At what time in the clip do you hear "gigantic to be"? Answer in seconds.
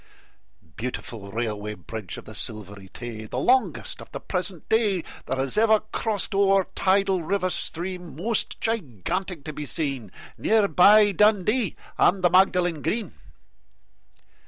8.59-9.67